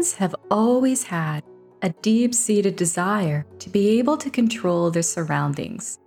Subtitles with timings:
[0.00, 1.44] Humans have always had
[1.82, 5.98] a deep seated desire to be able to control their surroundings.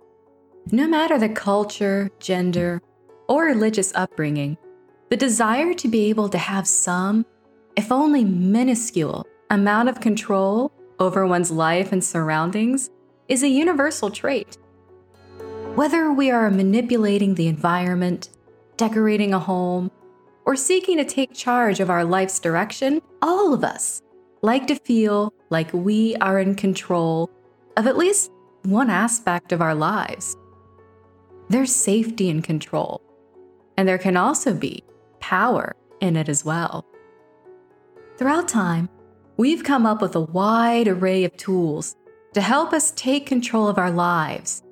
[0.72, 2.82] No matter the culture, gender,
[3.28, 4.58] or religious upbringing,
[5.10, 7.24] the desire to be able to have some,
[7.76, 12.90] if only minuscule, amount of control over one's life and surroundings
[13.28, 14.58] is a universal trait.
[15.76, 18.30] Whether we are manipulating the environment,
[18.76, 19.92] decorating a home,
[20.46, 24.02] or seeking to take charge of our life's direction, all of us
[24.42, 27.30] like to feel like we are in control
[27.76, 28.30] of at least
[28.62, 30.36] one aspect of our lives.
[31.48, 33.02] There's safety in control,
[33.76, 34.84] and there can also be
[35.20, 36.84] power in it as well.
[38.16, 38.88] Throughout time,
[39.36, 41.96] we've come up with a wide array of tools
[42.34, 44.62] to help us take control of our lives,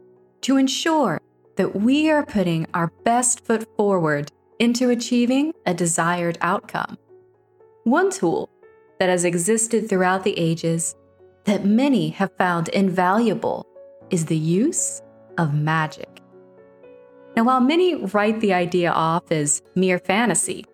[0.42, 1.20] to ensure
[1.56, 4.30] that we are putting our best foot forward
[4.62, 6.96] into achieving a desired outcome.
[7.82, 8.48] One tool
[9.00, 10.94] that has existed throughout the ages
[11.46, 13.66] that many have found invaluable
[14.10, 15.02] is the use
[15.36, 16.20] of magic.
[17.34, 20.64] Now, while many write the idea off as mere fantasy,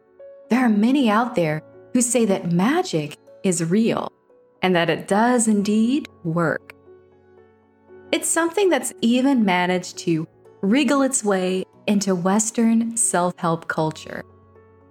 [0.50, 1.62] there are many out there
[1.94, 4.12] who say that magic is real
[4.60, 6.74] and that it does indeed work.
[8.12, 10.28] It's something that's even managed to
[10.60, 14.22] wriggle its way into Western self help culture,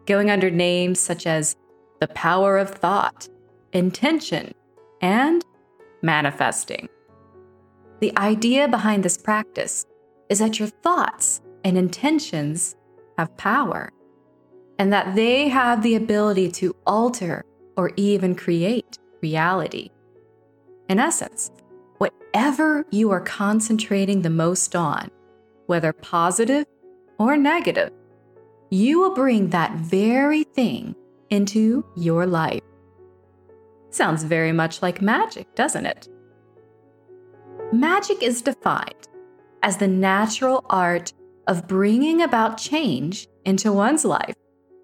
[0.07, 1.55] going under names such as
[2.01, 3.29] the power of thought,
[3.71, 4.51] intention,
[5.01, 5.45] and
[6.01, 6.89] manifesting.
[8.01, 9.85] The idea behind this practice
[10.29, 12.75] is that your thoughts and intentions
[13.17, 13.91] have power,
[14.79, 17.43] and that they have the ability to alter
[17.77, 19.89] or even create reality.
[20.89, 21.51] In essence,
[21.99, 25.09] whatever you are concentrating the most on,
[25.67, 26.65] whether positive
[27.19, 27.91] or negative,
[28.69, 30.95] you will bring that very thing
[31.29, 32.61] into your life.
[33.89, 36.07] Sounds very much like magic, doesn't it?
[37.71, 39.07] Magic is defined
[39.63, 41.13] as the natural art
[41.47, 44.35] of bringing about change into one's life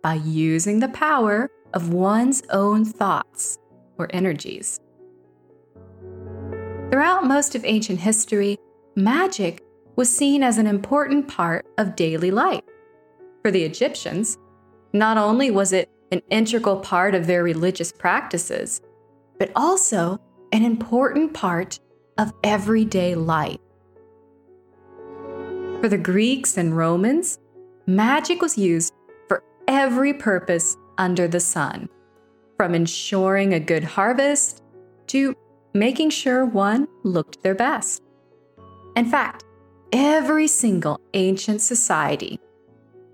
[0.01, 3.57] by using the power of one's own thoughts
[3.97, 4.79] or energies.
[6.91, 8.57] Throughout most of ancient history,
[8.95, 9.62] magic
[9.95, 12.63] was seen as an important part of daily life.
[13.41, 14.37] For the Egyptians,
[14.93, 18.81] not only was it an integral part of their religious practices,
[19.39, 20.19] but also
[20.51, 21.79] an important part
[22.17, 23.57] of everyday life.
[25.81, 27.39] For the Greeks and Romans,
[27.87, 28.93] magic was used
[29.27, 31.89] for every purpose under the sun,
[32.55, 34.63] from ensuring a good harvest
[35.07, 35.35] to
[35.73, 38.03] making sure one looked their best.
[38.95, 39.43] In fact,
[39.93, 42.39] every single ancient society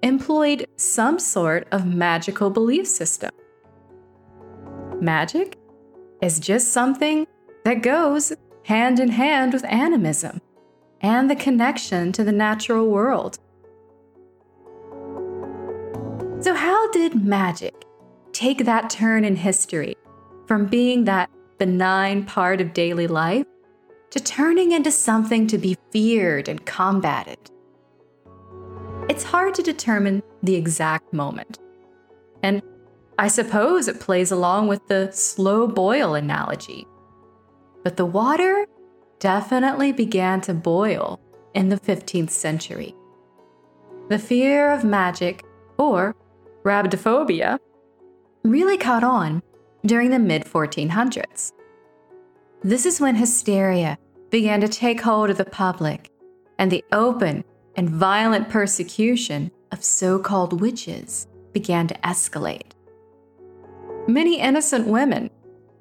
[0.01, 3.29] employed some sort of magical belief system.
[5.01, 5.57] Magic
[6.22, 7.28] is just something
[7.66, 8.31] that goes
[8.63, 10.39] hand in hand with animism
[11.01, 13.39] and the connection to the natural world.
[16.41, 17.85] So, how did magic
[18.31, 19.95] take that turn in history
[20.47, 23.45] from being that benign part of daily life
[24.11, 27.37] to turning into something to be feared and combated?
[29.09, 31.59] It's hard to determine the exact moment.
[32.43, 32.61] And
[33.17, 36.87] I suppose it plays along with the slow boil analogy.
[37.83, 38.65] But the water
[39.19, 41.19] definitely began to boil
[41.53, 42.95] in the 15th century.
[44.09, 45.43] The fear of magic,
[45.77, 46.15] or
[46.63, 47.59] rhabdophobia,
[48.43, 49.43] really caught on
[49.85, 51.51] during the mid 1400s.
[52.61, 53.97] This is when hysteria
[54.31, 56.11] began to take hold of the public,
[56.57, 57.45] and the open
[57.77, 62.73] and violent persecution of so called witches began to escalate.
[64.09, 65.29] Many innocent women,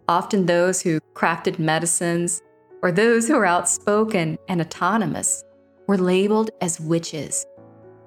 [0.06, 2.42] often those who crafted medicines
[2.80, 5.42] or those who were outspoken and autonomous,
[5.88, 7.44] were labeled as witches,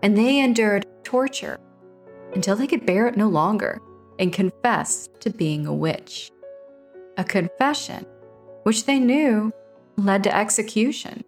[0.02, 1.60] and they endured torture
[2.36, 3.82] until they could bear it no longer
[4.18, 6.32] and confessed to being a witch.
[7.18, 8.06] A confession
[8.64, 9.52] which they knew
[9.98, 11.24] led to execution.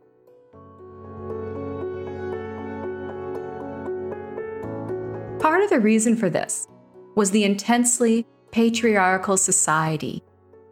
[5.39, 6.67] Part of the reason for this
[7.15, 10.23] was the intensely patriarchal society,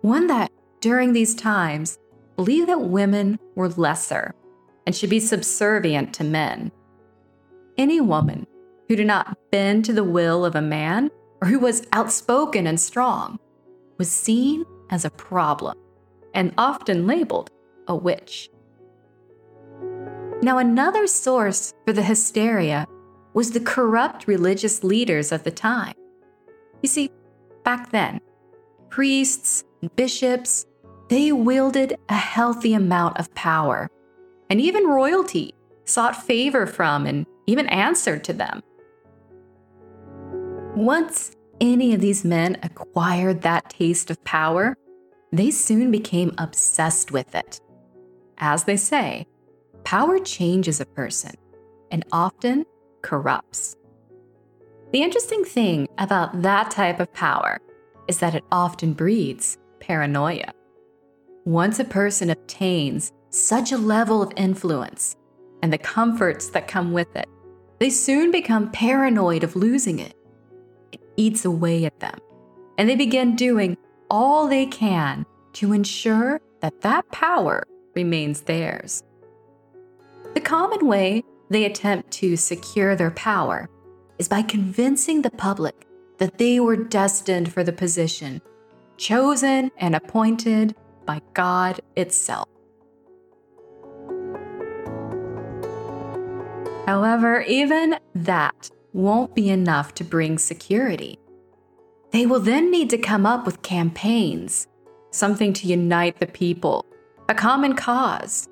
[0.01, 1.97] one that, during these times,
[2.35, 4.33] believed that women were lesser
[4.85, 6.71] and should be subservient to men.
[7.77, 8.47] Any woman
[8.87, 11.11] who did not bend to the will of a man
[11.41, 13.39] or who was outspoken and strong
[13.97, 15.77] was seen as a problem
[16.33, 17.49] and often labeled
[17.87, 18.49] a witch.
[20.41, 22.87] Now, another source for the hysteria
[23.33, 25.93] was the corrupt religious leaders of the time.
[26.81, 27.11] You see,
[27.63, 28.19] back then,
[28.89, 30.65] priests, and bishops,
[31.09, 33.89] they wielded a healthy amount of power.
[34.49, 35.53] And even royalty
[35.85, 38.61] sought favor from and even answered to them.
[40.75, 44.75] Once any of these men acquired that taste of power,
[45.31, 47.61] they soon became obsessed with it.
[48.37, 49.25] As they say,
[49.83, 51.33] power changes a person
[51.91, 52.65] and often
[53.01, 53.75] corrupts.
[54.91, 57.59] The interesting thing about that type of power
[58.07, 60.53] is that it often breeds paranoia.
[61.45, 65.15] Once a person obtains such a level of influence
[65.63, 67.27] and the comforts that come with it,
[67.79, 70.13] they soon become paranoid of losing it.
[70.91, 72.19] It eats away at them,
[72.77, 73.77] and they begin doing
[74.11, 77.63] all they can to ensure that that power
[77.95, 79.03] remains theirs.
[80.33, 83.69] The common way they attempt to secure their power
[84.19, 85.87] is by convincing the public
[86.17, 88.41] that they were destined for the position,
[88.97, 90.75] chosen and appointed
[91.05, 92.49] by God itself.
[96.85, 101.17] However, even that won't be enough to bring security.
[102.11, 104.67] They will then need to come up with campaigns,
[105.11, 106.85] something to unite the people,
[107.29, 108.49] a common cause.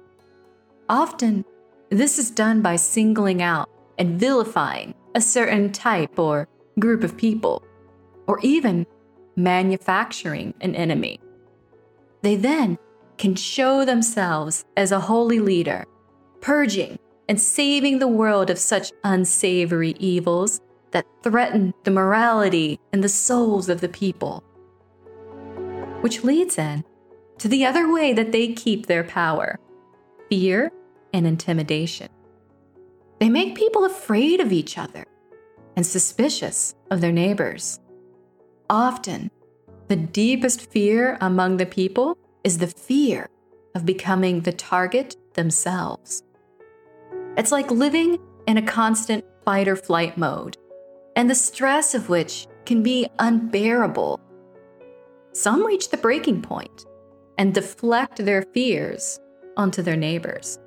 [0.87, 1.45] Often,
[1.89, 6.47] this is done by singling out and vilifying a certain type or
[6.79, 7.63] group of people,
[8.27, 8.85] or even
[9.35, 11.19] manufacturing an enemy.
[12.21, 12.77] They then
[13.17, 15.85] can show themselves as a holy leader,
[16.39, 16.97] purging
[17.27, 23.69] and saving the world of such unsavory evils that threaten the morality and the souls
[23.69, 24.43] of the people.
[26.01, 26.83] Which leads in
[27.39, 29.59] to the other way that they keep their power
[30.29, 30.71] fear
[31.13, 32.07] and intimidation.
[33.19, 35.05] They make people afraid of each other
[35.75, 37.79] and suspicious of their neighbors.
[38.69, 39.31] Often,
[39.87, 43.27] the deepest fear among the people is the fear
[43.73, 46.23] of becoming the target themselves.
[47.37, 50.57] It's like living in a constant fight or flight mode,
[51.19, 54.21] and the stress of which can be unbearable.
[55.33, 56.85] Some reach the breaking point
[57.37, 59.19] and deflect their fears
[59.57, 60.57] onto their neighbors.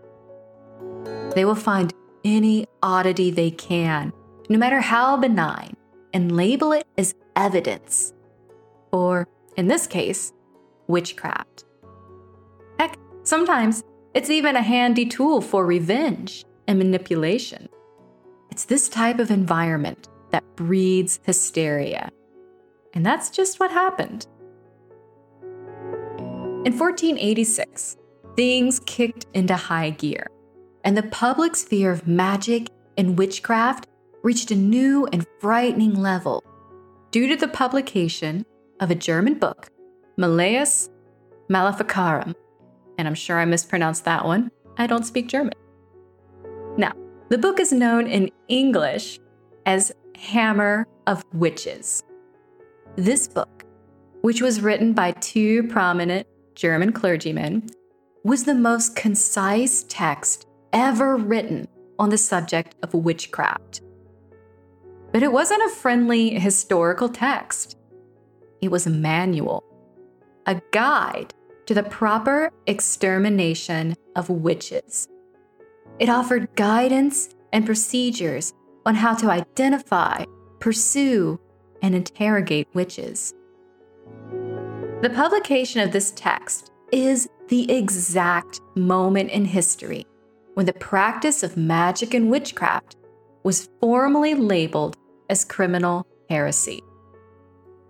[1.35, 1.91] They will find
[2.23, 4.13] any oddity they can,
[4.51, 5.75] no matter how benign,
[6.13, 8.13] and label it as evidence,
[8.93, 9.27] or
[9.57, 10.35] in this case,
[10.87, 11.65] witchcraft.
[12.79, 17.71] Heck, sometimes it's even a handy tool for revenge and manipulation.
[18.51, 22.11] It's this type of environment that breeds hysteria.
[22.95, 24.27] And that's just what happened.
[26.65, 27.97] In 1486,
[28.37, 30.27] things kicked into high gear
[30.85, 33.87] and the public's fear of magic and witchcraft
[34.23, 36.43] reached a new and frightening level
[37.11, 38.45] due to the publication
[38.81, 39.71] of a German book,
[40.17, 40.89] Malleus
[41.49, 42.35] Maleficarum.
[42.99, 44.51] And I'm sure I mispronounced that one.
[44.77, 45.55] I don't speak German.
[46.77, 46.93] Now,
[47.29, 49.19] the book is known in English
[49.67, 52.03] as Hammer of Witches.
[52.97, 53.65] This book,
[54.21, 57.69] which was written by two prominent German clergymen,
[58.25, 61.67] was the most concise text ever written
[61.99, 63.83] on the subject of witchcraft.
[65.13, 67.77] But it wasn't a friendly historical text,
[68.61, 69.65] it was a manual,
[70.47, 71.35] a guide
[71.67, 75.09] to the proper extermination of witches.
[75.99, 78.53] It offered guidance and procedures
[78.85, 80.25] on how to identify,
[80.61, 81.39] pursue,
[81.83, 83.35] and interrogate witches.
[85.03, 90.07] The publication of this text is the exact moment in history
[90.55, 92.97] when the practice of magic and witchcraft
[93.43, 94.97] was formally labeled
[95.29, 96.81] as criminal heresy.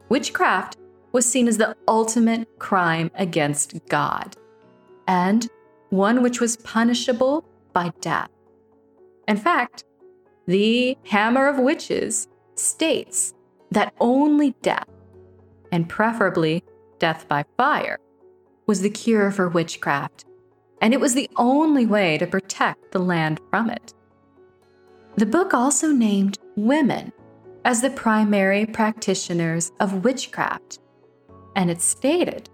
[0.09, 0.79] Witchcraft
[1.13, 4.37] was seen as the ultimate crime against God,
[5.07, 5.49] and
[5.91, 8.31] one which was punishable by death.
[9.29, 9.85] In fact,
[10.47, 13.35] the Hammer of Witches states
[13.71, 14.89] that only death,
[15.71, 16.63] and preferably
[16.99, 17.99] death by fire,
[18.67, 20.25] was the cure for witchcraft
[20.83, 23.95] and it was the only way to protect the land from it.
[25.17, 27.13] The book also named women
[27.65, 30.81] as the primary practitioners of witchcraft,
[31.55, 32.51] and it stated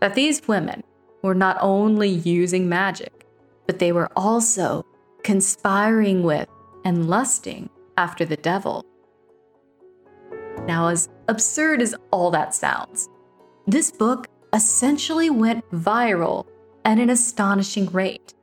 [0.00, 0.84] that these women
[1.22, 3.26] were not only using magic,
[3.66, 4.84] but they were also
[5.24, 6.48] conspiring with
[6.84, 8.84] and lusting after the devil.
[10.66, 13.08] Now, as absurd as all that sounds,
[13.66, 16.46] this book essentially went viral
[16.84, 18.34] at an astonishing rate.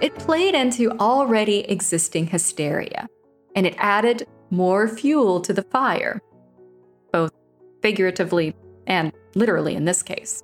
[0.00, 3.08] It played into already existing hysteria,
[3.56, 6.20] and it added more fuel to the fire,
[7.12, 7.32] both
[7.82, 8.54] figuratively
[8.86, 10.42] and literally in this case.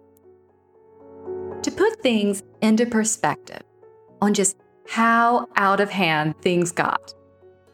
[1.65, 3.63] To put things into perspective
[4.21, 7.15] on just how out of hand things got,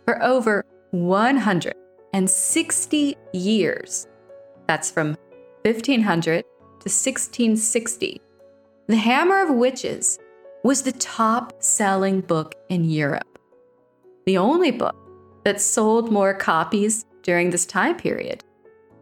[0.04, 4.06] for over 160 years,
[4.68, 5.16] that's from
[5.64, 6.44] 1500 to
[6.86, 8.20] 1660,
[8.86, 10.20] The Hammer of Witches
[10.62, 13.40] was the top selling book in Europe.
[14.24, 14.94] The only book
[15.42, 18.44] that sold more copies during this time period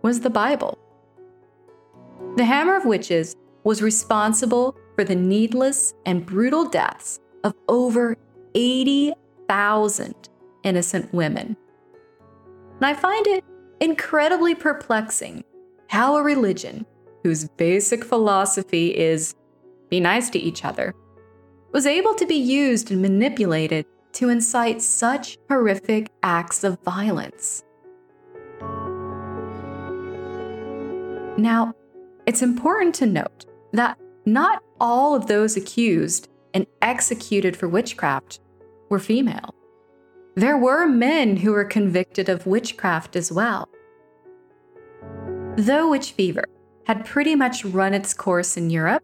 [0.00, 0.78] was the Bible.
[2.38, 3.36] The Hammer of Witches
[3.68, 8.16] was responsible for the needless and brutal deaths of over
[8.54, 10.14] 80,000
[10.64, 11.54] innocent women.
[12.76, 13.44] And I find it
[13.78, 15.44] incredibly perplexing
[15.88, 16.86] how a religion
[17.22, 19.34] whose basic philosophy is
[19.90, 20.94] be nice to each other
[21.74, 27.62] was able to be used and manipulated to incite such horrific acts of violence.
[31.36, 31.74] Now,
[32.24, 38.40] it's important to note that not all of those accused and executed for witchcraft
[38.88, 39.54] were female.
[40.34, 43.68] There were men who were convicted of witchcraft as well.
[45.56, 46.44] Though witch fever
[46.86, 49.02] had pretty much run its course in Europe,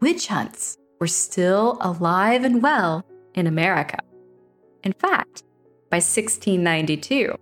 [0.00, 3.98] witch hunts were still alive and well in America.
[4.82, 5.44] In fact,
[5.90, 7.34] by 1692,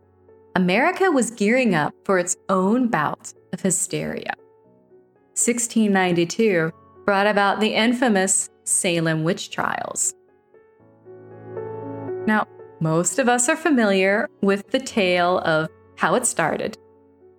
[0.55, 4.35] America was gearing up for its own bout of hysteria.
[5.37, 6.73] 1692
[7.05, 10.15] brought about the infamous Salem witch trials.
[12.27, 12.47] Now,
[12.81, 16.79] most of us are familiar with the tale of how it started,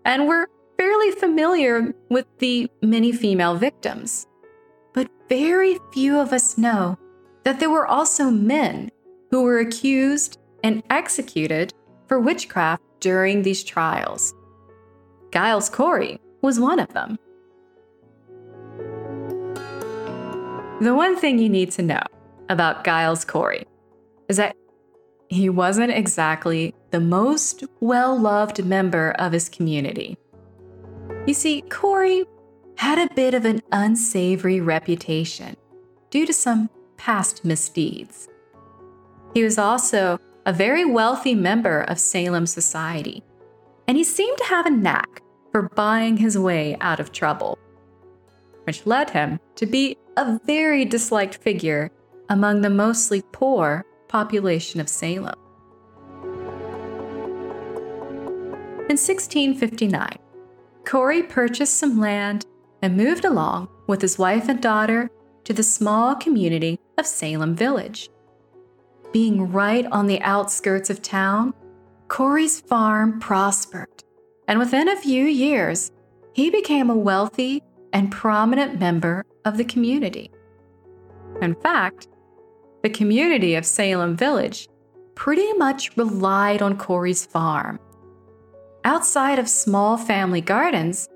[0.05, 0.45] and we're
[0.77, 4.27] fairly familiar with the many female victims.
[4.93, 6.99] But very few of us know
[7.45, 8.91] that there were also men
[9.31, 11.73] who were accused and executed
[12.07, 14.35] for witchcraft during these trials.
[15.33, 17.17] Giles Corey was one of them.
[20.79, 22.03] The one thing you need to know
[22.49, 23.65] about Giles Corey
[24.29, 24.55] is that
[25.27, 30.19] he wasn't exactly the most well loved member of his community.
[31.25, 32.25] You see, Corey
[32.77, 35.57] had a bit of an unsavory reputation
[36.11, 38.29] due to some past misdeeds.
[39.33, 43.23] He was also a very wealthy member of Salem society,
[43.87, 47.57] and he seemed to have a knack for buying his way out of trouble,
[48.65, 51.91] which led him to be a very disliked figure
[52.27, 55.35] among the mostly poor population of Salem.
[58.89, 60.17] In 1659,
[60.85, 62.47] Corey purchased some land
[62.81, 65.11] and moved along with his wife and daughter
[65.43, 68.09] to the small community of Salem Village.
[69.13, 71.53] Being right on the outskirts of town,
[72.07, 74.03] Corey's farm prospered,
[74.47, 75.91] and within a few years,
[76.33, 77.61] he became a wealthy
[77.93, 80.29] and prominent member of the community.
[81.41, 82.07] In fact,
[82.83, 84.67] the community of Salem Village
[85.15, 87.79] pretty much relied on Corey's farm
[88.87, 91.09] outside of small family gardens,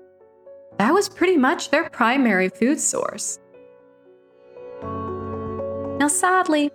[0.78, 3.38] that was pretty much their primary food source.
[5.98, 6.70] Now, sadly,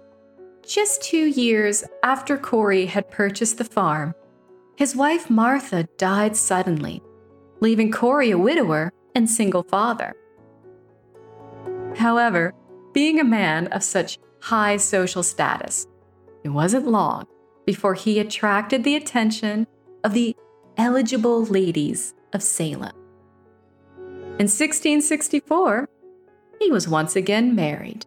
[0.66, 4.16] just two years after Corey had purchased the farm,
[4.76, 7.04] his wife Martha died suddenly,
[7.60, 10.16] leaving Corey a widower and single father.
[11.98, 12.54] However,
[12.94, 15.88] being a man of such high social status,
[16.44, 17.25] it wasn't long
[17.66, 19.68] before he attracted the attention
[20.04, 20.36] of the
[20.77, 22.94] eligible ladies of Salem.
[24.39, 25.89] In 1664,
[26.60, 28.06] he was once again married.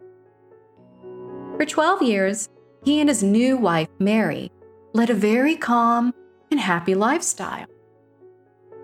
[1.57, 2.49] For 12 years,
[2.85, 4.53] he and his new wife, Mary,
[4.95, 6.15] led a very calm
[6.51, 7.67] and happy lifestyle.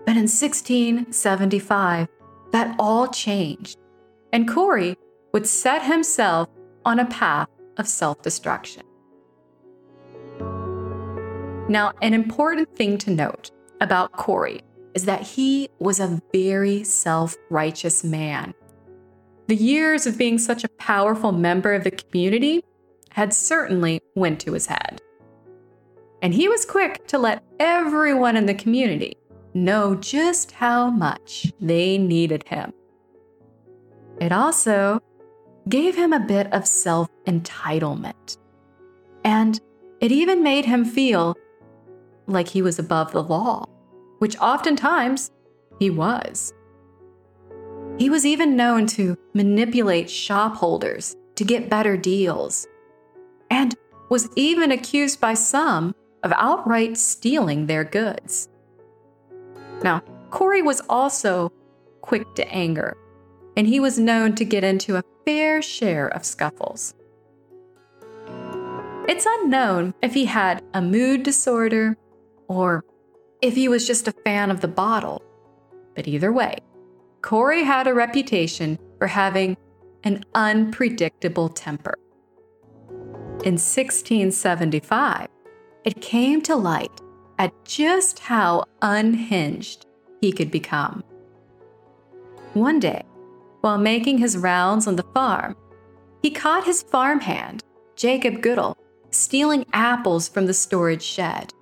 [0.05, 2.07] But in 1675,
[2.51, 3.77] that all changed,
[4.31, 4.97] and Corey
[5.33, 6.49] would set himself
[6.85, 8.83] on a path of self destruction.
[11.69, 14.61] Now, an important thing to note about Corey
[14.93, 18.53] is that he was a very self righteous man.
[19.47, 22.63] The years of being such a powerful member of the community
[23.11, 25.01] had certainly went to his head.
[26.21, 29.17] And he was quick to let everyone in the community
[29.53, 32.73] know just how much they needed him.
[34.19, 34.99] It also
[35.69, 38.37] gave him a bit of self entitlement.
[39.23, 39.59] And
[39.99, 41.35] it even made him feel
[42.27, 43.65] like he was above the law,
[44.19, 45.31] which oftentimes
[45.79, 46.53] he was.
[47.97, 52.67] He was even known to manipulate shopholders to get better deals,
[53.49, 53.75] and
[54.09, 58.49] was even accused by some of outright stealing their goods.
[59.83, 61.51] Now, Corey was also
[62.01, 62.97] quick to anger,
[63.57, 66.93] and he was known to get into a fair share of scuffles.
[69.09, 71.97] It's unknown if he had a mood disorder
[72.47, 72.85] or
[73.41, 75.23] if he was just a fan of the bottle,
[75.95, 76.57] but either way,
[77.21, 79.57] Corey had a reputation for having
[80.03, 81.97] an unpredictable temper.
[83.43, 85.27] In 1675,
[85.83, 87.01] it came to light
[87.39, 89.85] at just how unhinged
[90.21, 91.03] he could become.
[92.53, 93.03] One day,
[93.67, 95.53] while making his rounds on the farm,
[96.21, 97.65] he caught his farmhand,
[97.97, 98.77] Jacob Goodale,
[99.11, 101.53] stealing apples from the storage shed.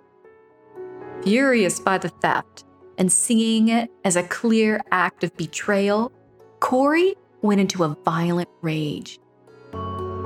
[1.23, 2.63] Furious by the theft
[2.99, 6.11] and seeing it as a clear act of betrayal,
[6.59, 9.17] Corey went into a violent rage.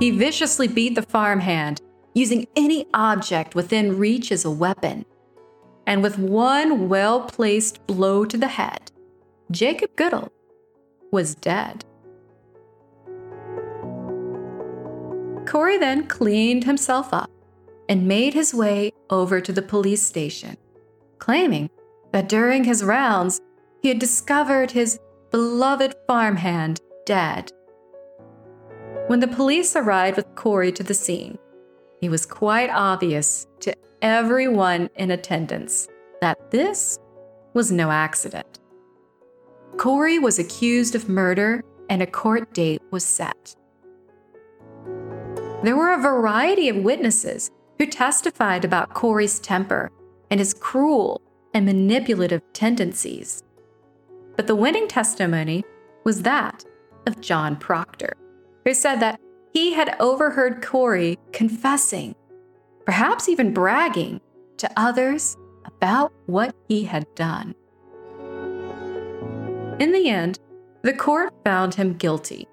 [0.01, 1.81] He viciously beat the farmhand,
[2.13, 5.05] using any object within reach as a weapon.
[5.87, 8.91] And with one well placed blow to the head,
[9.49, 10.29] Jacob Goodale
[11.11, 11.85] was dead.
[15.45, 17.31] Corey then cleaned himself up
[17.87, 20.55] and made his way over to the police station,
[21.17, 21.69] claiming
[22.11, 23.41] that during his rounds
[23.81, 24.99] he had discovered his
[25.31, 27.51] beloved farmhand dead.
[29.07, 31.39] When the police arrived with Corey to the scene,
[32.01, 35.87] it was quite obvious to everyone in attendance
[36.21, 36.99] that this
[37.53, 38.59] was no accident.
[39.79, 43.55] Corey was accused of murder and a court date was set.
[45.63, 49.89] There were a variety of witnesses who testified about Corey's temper
[50.29, 51.21] and his cruel
[51.53, 53.41] and manipulative tendencies.
[54.35, 55.63] But the winning testimony
[56.03, 56.65] was that
[57.07, 58.17] of John Proctor,
[58.65, 59.21] who said that
[59.53, 62.15] he had overheard Corey confessing,
[62.85, 64.19] perhaps even bragging,
[64.57, 67.55] to others about what he had done.
[69.79, 70.39] In the end,
[70.81, 72.47] the court found him guilty.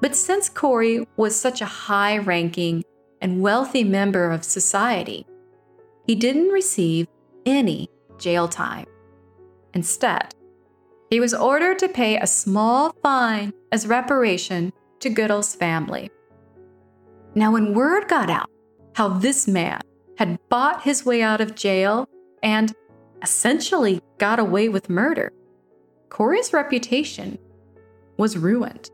[0.00, 2.84] But since Corey was such a high ranking
[3.22, 5.26] and wealthy member of society,
[6.06, 7.08] he didn't receive
[7.46, 8.86] any jail time.
[9.72, 10.34] Instead,
[11.10, 16.10] he was ordered to pay a small fine as reparation to Goodale's family.
[17.34, 18.50] Now, when word got out
[18.94, 19.80] how this man
[20.18, 22.08] had bought his way out of jail
[22.42, 22.74] and
[23.22, 25.32] essentially got away with murder,
[26.08, 27.38] Corey's reputation
[28.16, 28.90] was ruined.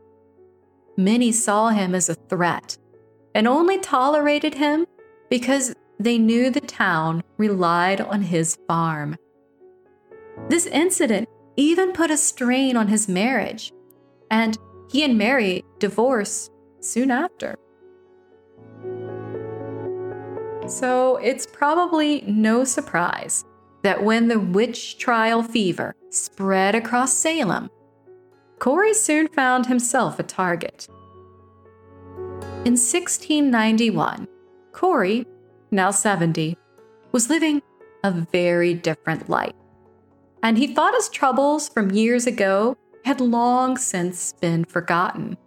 [0.97, 2.77] Many saw him as a threat
[3.33, 4.85] and only tolerated him
[5.29, 9.15] because they knew the town relied on his farm.
[10.49, 13.71] This incident even put a strain on his marriage,
[14.31, 14.57] and
[14.91, 17.55] he and Mary divorced soon after.
[20.67, 23.45] So it's probably no surprise
[23.83, 27.69] that when the witch trial fever spread across Salem,
[28.59, 30.87] Corey soon found himself a target.
[32.65, 34.27] In 1691,
[34.71, 35.27] Corey,
[35.69, 36.57] now 70,
[37.11, 37.61] was living
[38.03, 39.53] a very different life.
[40.41, 45.37] And he thought his troubles from years ago had long since been forgotten.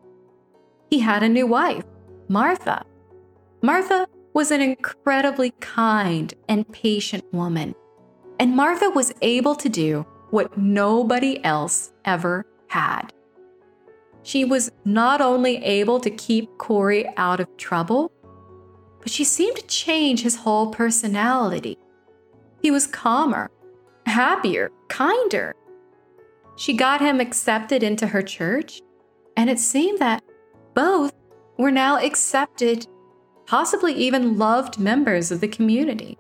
[0.91, 1.85] He had a new wife,
[2.29, 2.85] Martha.
[3.63, 7.75] Martha was an incredibly kind and patient woman,
[8.39, 13.13] and Martha was able to do what nobody else ever had.
[14.23, 18.11] She was not only able to keep Corey out of trouble,
[19.01, 21.79] but she seemed to change his whole personality.
[22.61, 23.51] He was calmer,
[24.05, 25.55] happier, kinder.
[26.57, 28.81] She got him accepted into her church,
[29.37, 30.25] and it seemed that
[30.75, 31.13] both
[31.57, 32.87] were now accepted,
[33.47, 36.19] possibly even loved members of the community.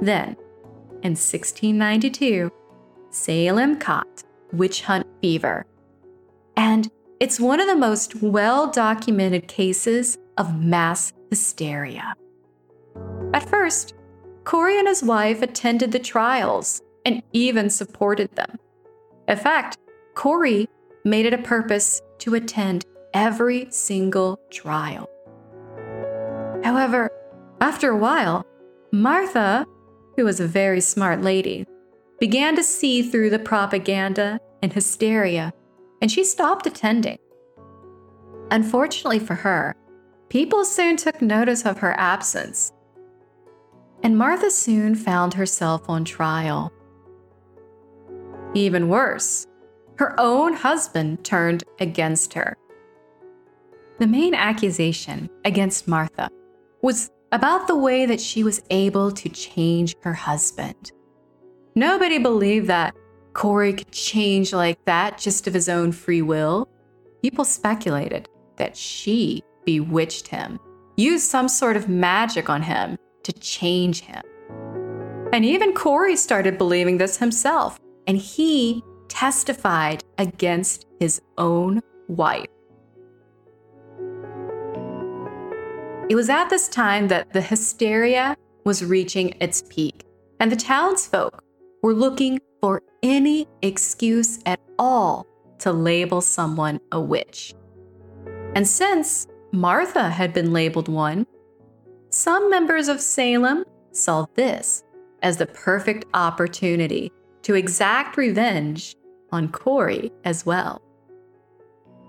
[0.00, 0.36] Then,
[1.02, 2.50] in 1692,
[3.10, 5.66] Salem caught witch hunt fever.
[6.56, 12.14] And it's one of the most well documented cases of mass hysteria.
[13.32, 13.94] At first,
[14.44, 18.58] Corey and his wife attended the trials and even supported them.
[19.28, 19.78] In fact,
[20.14, 20.68] Corey
[21.04, 25.08] made it a purpose to attend every single trial.
[26.62, 27.10] However,
[27.60, 28.46] after a while,
[28.92, 29.66] Martha,
[30.16, 31.66] who was a very smart lady,
[32.18, 35.52] began to see through the propaganda and hysteria,
[36.00, 37.18] and she stopped attending.
[38.50, 39.74] Unfortunately for her,
[40.28, 42.72] people soon took notice of her absence,
[44.02, 46.72] and Martha soon found herself on trial.
[48.54, 49.46] Even worse,
[49.96, 52.56] her own husband turned against her.
[53.98, 56.28] The main accusation against Martha
[56.82, 60.92] was about the way that she was able to change her husband.
[61.74, 62.94] Nobody believed that
[63.34, 66.68] Corey could change like that just of his own free will.
[67.22, 70.58] People speculated that she bewitched him,
[70.96, 74.22] used some sort of magic on him to change him.
[75.32, 82.46] And even Corey started believing this himself, and he testified against his own wife.
[86.08, 90.04] It was at this time that the hysteria was reaching its peak,
[90.38, 91.42] and the townsfolk
[91.82, 95.26] were looking for any excuse at all
[95.58, 97.54] to label someone a witch.
[98.54, 101.26] And since Martha had been labeled one,
[102.10, 104.84] some members of Salem saw this
[105.22, 107.10] as the perfect opportunity
[107.42, 108.94] to exact revenge
[109.32, 110.80] on Corey as well.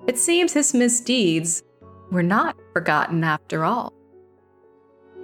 [0.06, 1.64] It seems his misdeeds
[2.12, 3.94] were not forgotten after all.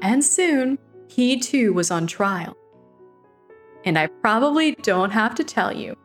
[0.02, 2.58] And soon, he too was on trial.
[3.86, 5.96] And I probably don't have to tell you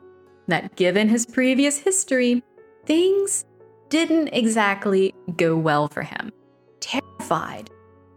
[0.46, 2.42] that given his previous history,
[2.86, 3.44] things
[3.88, 6.32] didn't exactly go well for him.
[6.80, 7.70] Terrified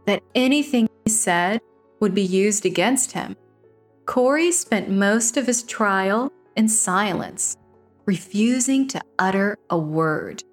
[0.05, 1.61] that anything he said
[1.99, 3.35] would be used against him,
[4.05, 7.57] Corey spent most of his trial in silence,
[8.05, 10.43] refusing to utter a word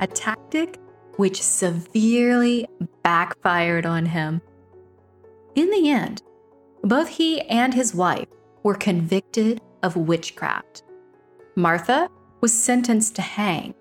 [0.00, 0.78] a tactic
[1.16, 2.66] which severely
[3.02, 4.40] backfired on him.
[5.54, 6.22] In the end,
[6.82, 8.28] both he and his wife
[8.62, 10.84] were convicted of witchcraft.
[11.56, 12.08] Martha
[12.40, 13.74] was sentenced to hang,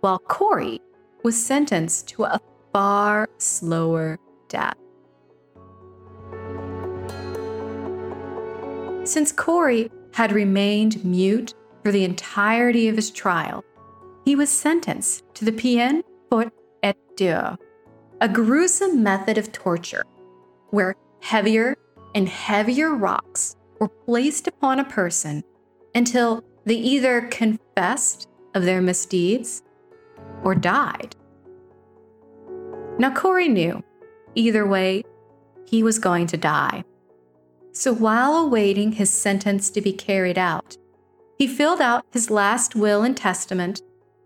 [0.00, 0.80] while Corey
[1.22, 2.40] was sentenced to a
[2.72, 4.76] far slower death.
[9.04, 13.64] Since Corey had remained mute for the entirety of his trial,
[14.28, 17.56] he was sentenced to the Peine Forte et Dure,
[18.20, 20.04] a gruesome method of torture
[20.68, 21.74] where heavier
[22.14, 25.42] and heavier rocks were placed upon a person
[25.94, 29.62] until they either confessed of their misdeeds
[30.44, 31.16] or died.
[32.98, 33.82] Now, Corey knew
[34.34, 35.04] either way,
[35.66, 36.84] he was going to die.
[37.72, 40.76] So while awaiting his sentence to be carried out,
[41.38, 43.80] he filled out his last will and testament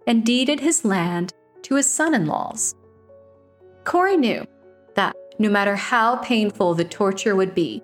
[0.07, 2.75] and deeded his land to his son in laws.
[3.85, 4.45] Corey knew
[4.95, 7.83] that no matter how painful the torture would be,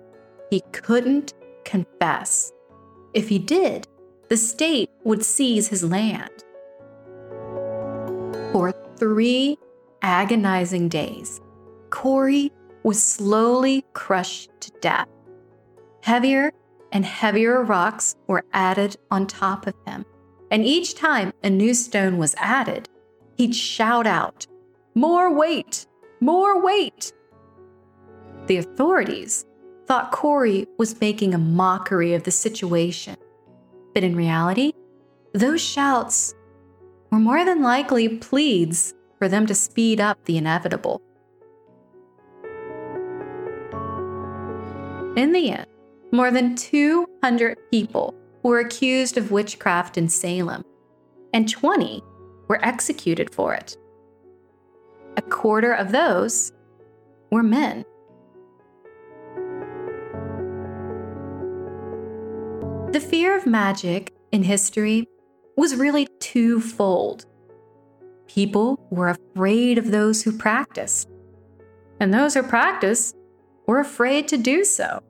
[0.49, 1.33] he couldn't
[1.65, 2.51] confess.
[3.13, 3.87] If he did,
[4.29, 6.43] the state would seize his land.
[8.51, 9.57] For three
[10.01, 11.41] agonizing days,
[11.89, 12.51] Corey
[12.83, 15.07] was slowly crushed to death.
[16.03, 16.51] Heavier
[16.91, 20.05] and heavier rocks were added on top of him
[20.51, 22.89] and each time a new stone was added,
[23.37, 24.47] he'd shout out,
[24.95, 25.85] More weight!
[26.21, 27.13] More weight!
[28.47, 29.45] The authorities
[29.87, 33.15] thought Corey was making a mockery of the situation.
[33.93, 34.73] But in reality,
[35.33, 36.33] those shouts
[37.11, 41.01] were more than likely pleads for them to speed up the inevitable.
[45.15, 45.67] In the end,
[46.11, 50.63] more than 200 people were accused of witchcraft in Salem,
[51.33, 52.01] and 20
[52.47, 53.77] were executed for it.
[55.17, 56.51] A quarter of those
[57.31, 57.83] were men.
[62.91, 65.07] The fear of magic in history
[65.55, 67.25] was really twofold.
[68.27, 71.09] People were afraid of those who practiced,
[71.99, 73.15] and those who practiced
[73.67, 75.03] were afraid to do so,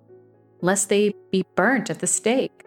[0.62, 2.66] lest they be burnt at the stake.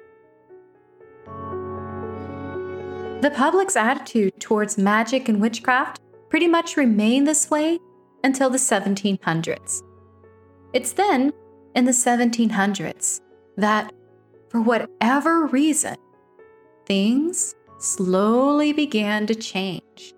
[3.22, 7.78] The public's attitude towards magic and witchcraft pretty much remained this way
[8.24, 9.80] until the 1700s.
[10.72, 11.32] It's then,
[11.76, 13.20] in the 1700s,
[13.56, 13.92] that,
[14.48, 15.94] for whatever reason,
[16.84, 20.14] things slowly began to change.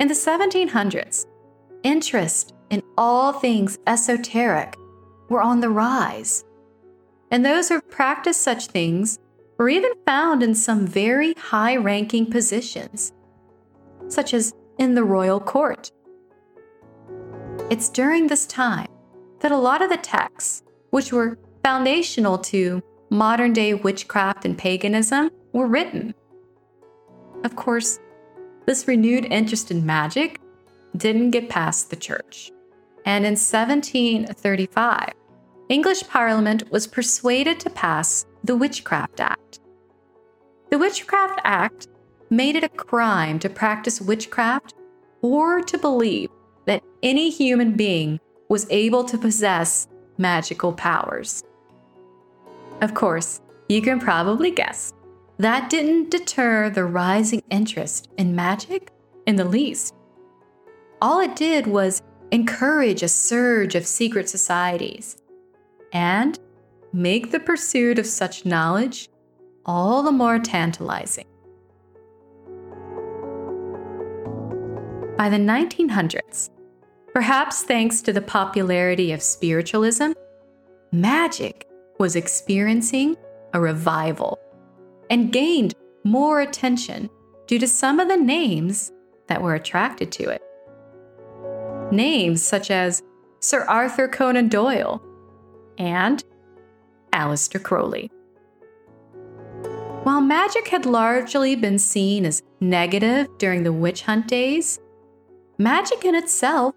[0.00, 1.26] In the 1700s,
[1.84, 4.74] interest in all things esoteric
[5.28, 6.44] were on the rise,
[7.30, 9.20] and those who practiced such things
[9.58, 13.12] were even found in some very high ranking positions,
[14.08, 15.90] such as in the royal court.
[17.70, 18.88] It's during this time
[19.40, 25.30] that a lot of the texts, which were foundational to modern day witchcraft and paganism,
[25.52, 26.14] were written.
[27.44, 27.98] Of course,
[28.66, 30.40] this renewed interest in magic
[30.96, 32.50] didn't get past the church.
[33.04, 35.12] And in 1735,
[35.68, 39.58] English Parliament was persuaded to pass the Witchcraft Act.
[40.70, 41.88] The Witchcraft Act
[42.30, 44.74] made it a crime to practice witchcraft
[45.20, 46.30] or to believe
[46.64, 51.42] that any human being was able to possess magical powers.
[52.80, 54.92] Of course, you can probably guess
[55.38, 58.92] that didn't deter the rising interest in magic
[59.26, 59.92] in the least.
[61.02, 65.16] All it did was encourage a surge of secret societies
[65.92, 66.38] and
[66.96, 69.10] make the pursuit of such knowledge
[69.66, 71.26] all the more tantalizing.
[75.18, 76.48] By the 1900s,
[77.12, 80.12] perhaps thanks to the popularity of spiritualism,
[80.90, 83.14] magic was experiencing
[83.52, 84.38] a revival
[85.10, 87.10] and gained more attention
[87.46, 88.90] due to some of the names
[89.26, 90.42] that were attracted to it.
[91.92, 93.02] Names such as
[93.40, 95.02] Sir Arthur Conan Doyle
[95.76, 96.24] and
[97.16, 98.10] Aleister Crowley.
[100.02, 104.78] While magic had largely been seen as negative during the witch hunt days,
[105.58, 106.74] magic in itself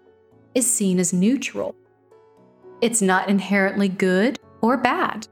[0.54, 1.76] is seen as neutral.
[2.80, 5.28] It's not inherently good or bad,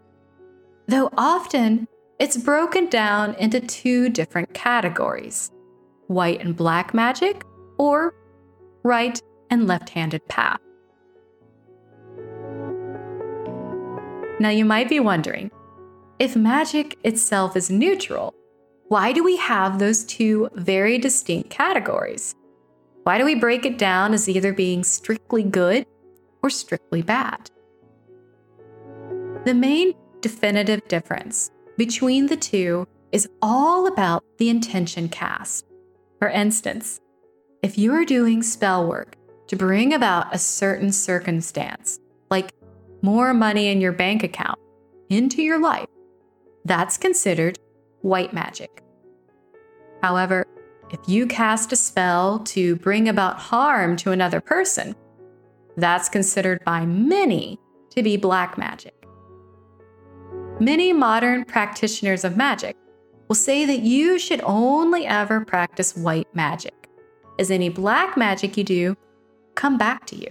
[0.87, 5.51] though often it's broken down into two different categories
[6.09, 7.45] white and black magic,
[7.79, 8.15] or
[8.83, 10.61] right and left handed path.
[14.41, 15.51] Now, you might be wondering
[16.19, 18.35] if magic itself is neutral,
[18.89, 22.35] why do we have those two very distinct categories?
[23.05, 25.87] Why do we break it down as either being strictly good
[26.43, 27.51] or strictly bad?
[29.45, 35.65] The main definitive difference between the two is all about the intention cast.
[36.19, 37.01] For instance,
[37.63, 41.99] if you are doing spell work to bring about a certain circumstance,
[42.31, 42.53] like
[43.03, 44.59] more money in your bank account,
[45.09, 45.89] into your life,
[46.65, 47.59] that's considered
[48.03, 48.83] white magic.
[50.03, 50.47] However,
[50.91, 54.95] if you cast a spell to bring about harm to another person,
[55.77, 57.59] that's considered by many
[57.91, 58.95] to be black magic.
[60.61, 62.77] Many modern practitioners of magic
[63.29, 66.89] will say that you should only ever practice white magic,
[67.39, 68.97] as any black magic you do
[69.55, 70.29] come back to you.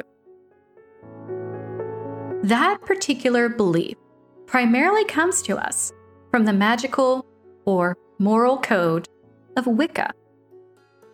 [2.44, 3.98] That particular belief
[4.46, 5.92] primarily comes to us
[6.32, 7.26] from the magical
[7.66, 9.08] or moral code
[9.56, 10.12] of Wicca.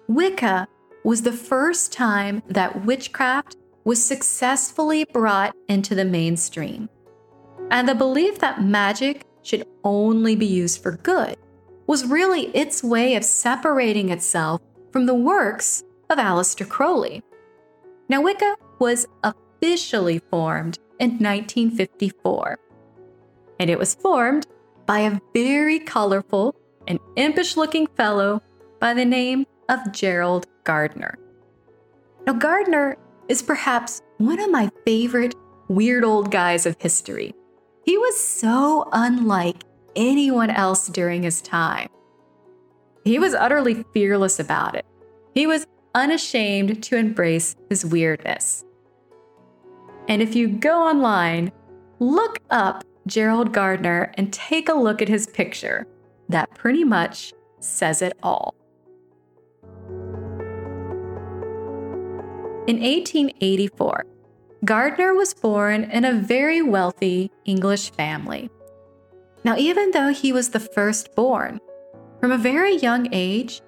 [0.07, 0.67] Wicca
[1.03, 6.89] was the first time that witchcraft was successfully brought into the mainstream
[7.73, 11.35] and the belief that magic should only be used for good
[11.87, 17.23] was really its way of separating itself from the works of Aleister Crowley.
[18.07, 22.57] Now, Wicca was officially formed in 1954,
[23.59, 24.47] and it was formed
[24.85, 26.55] by a very colorful
[26.87, 28.41] and impish looking fellow
[28.79, 31.17] by the name of Gerald Gardner.
[32.25, 32.97] Now, Gardner
[33.29, 35.35] is perhaps one of my favorite
[35.67, 37.33] weird old guys of history.
[37.85, 39.63] He was so unlike
[39.95, 41.89] anyone else during his time.
[43.03, 44.85] He was utterly fearless about it.
[45.33, 48.63] He was unashamed to embrace his weirdness.
[50.07, 51.51] And if you go online,
[51.99, 55.87] look up Gerald Gardner and take a look at his picture.
[56.29, 58.55] That pretty much says it all.
[62.65, 64.05] In 1884,
[64.63, 68.49] Gardner was born in a very wealthy English family.
[69.43, 71.59] Now, even though he was the firstborn,
[72.21, 73.61] from a very young age,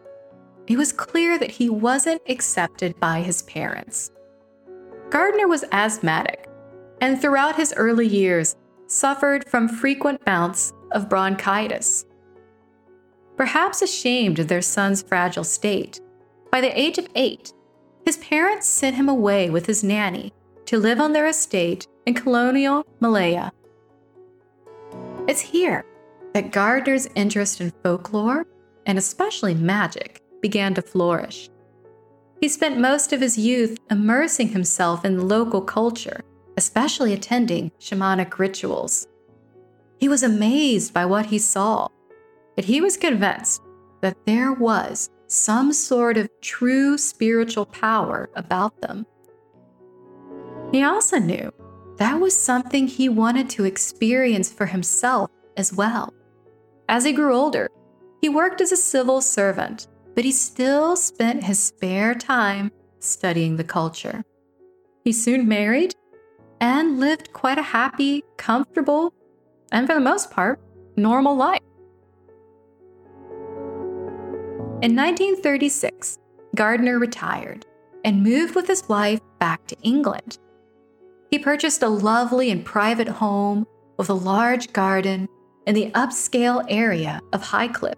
[0.68, 4.12] it was clear that he wasn't accepted by his parents.
[5.10, 6.50] Gardner was asthmatic,
[7.02, 8.56] and throughout his early years,
[8.88, 12.06] suffered from frequent bouts of bronchitis.
[13.38, 16.00] Perhaps ashamed of their son's fragile state,
[16.52, 17.52] by the age of eight,
[18.06, 20.32] his parents sent him away with his nanny
[20.66, 23.52] to live on their estate in colonial Malaya.
[25.28, 25.86] It's here
[26.34, 28.46] that Gardner's interest in folklore,
[28.86, 31.50] and especially magic, began to flourish.
[32.42, 36.22] He spent most of his youth immersing himself in local culture,
[36.58, 39.08] especially attending shamanic rituals.
[40.00, 41.88] He was amazed by what he saw,
[42.56, 43.62] but he was convinced
[44.02, 49.06] that there was some sort of true spiritual power about them.
[50.72, 51.52] He also knew
[51.98, 56.14] that was something he wanted to experience for himself as well.
[56.90, 57.70] As he grew older,
[58.22, 63.64] he worked as a civil servant, but he still spent his spare time studying the
[63.64, 64.24] culture.
[65.04, 65.94] He soon married
[66.62, 69.14] and lived quite a happy, comfortable,
[69.72, 70.60] and for the most part,
[70.96, 71.62] normal life.
[74.82, 76.20] In 1936,
[76.56, 77.66] Gardner retired
[78.04, 80.40] and moved with his wife back to England.
[81.32, 83.66] He purchased a lovely and private home
[83.98, 85.28] with a large garden
[85.66, 87.96] in the upscale area of Highcliffe.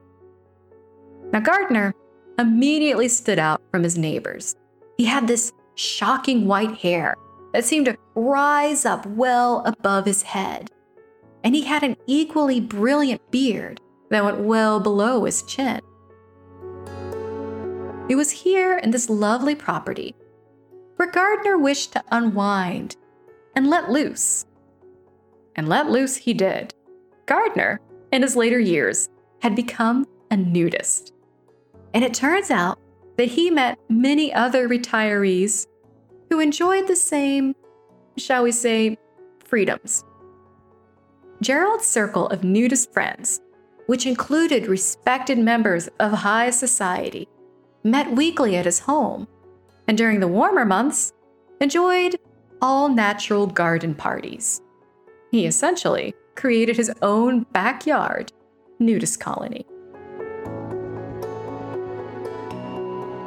[1.32, 1.94] Now, Gardner
[2.40, 4.56] immediately stood out from his neighbors.
[4.98, 7.16] He had this shocking white hair
[7.54, 10.70] that seemed to rise up well above his head,
[11.44, 15.82] and he had an equally brilliant beard that went well below his chin.
[18.10, 20.16] It was here in this lovely property
[20.96, 22.96] where Gardner wished to unwind
[23.56, 24.46] and let loose.
[25.56, 26.74] And let loose he did.
[27.26, 27.80] Gardner,
[28.12, 29.10] in his later years,
[29.42, 31.14] had become a nudist.
[31.98, 32.78] And it turns out
[33.18, 35.66] that he met many other retirees
[36.30, 37.56] who enjoyed the same,
[38.18, 39.00] shall we say,
[39.44, 40.04] freedoms.
[41.42, 43.42] Gerald's circle of nudist friends,
[43.88, 47.28] which included respected members of high society,
[47.84, 49.28] met weekly at his home,
[49.88, 51.14] and during the warmer months,
[51.62, 52.16] enjoyed
[52.62, 54.62] all natural garden parties.
[55.32, 58.32] He essentially created his own backyard
[58.78, 59.66] nudist colony.